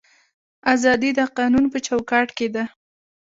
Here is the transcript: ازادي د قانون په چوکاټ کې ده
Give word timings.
ازادي 0.73 1.11
د 1.15 1.19
قانون 1.37 1.65
په 1.73 1.77
چوکاټ 1.87 2.27
کې 2.37 2.47
ده 2.55 2.63